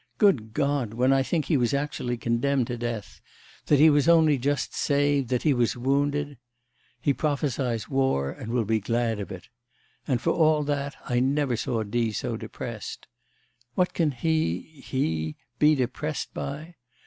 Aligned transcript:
Good 0.17 0.55
God! 0.55 0.95
when 0.95 1.13
I 1.13 1.21
think 1.21 1.45
he 1.45 1.57
was 1.57 1.75
actually 1.75 2.17
condemned 2.17 2.65
to 2.65 2.75
death, 2.79 3.21
that 3.67 3.77
he 3.77 3.91
was 3.91 4.09
only 4.09 4.39
just 4.39 4.73
saved, 4.73 5.29
that 5.29 5.43
he 5.43 5.53
was 5.53 5.77
wounded....) 5.77 6.39
He 6.99 7.13
prophesies 7.13 7.87
war 7.87 8.31
and 8.31 8.51
will 8.51 8.65
be 8.65 8.79
glad 8.79 9.19
of 9.19 9.31
it. 9.31 9.47
And 10.07 10.19
for 10.19 10.31
all 10.31 10.63
that, 10.63 10.95
I 11.05 11.19
never 11.19 11.55
saw 11.55 11.83
D. 11.83 12.11
so 12.13 12.35
depressed. 12.35 13.05
What 13.75 13.93
can 13.93 14.09
he... 14.09 14.61
he!... 14.83 15.35
be 15.59 15.75
depressed 15.75 16.33
by? 16.33 16.77